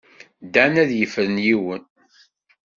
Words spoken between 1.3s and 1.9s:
yiwen.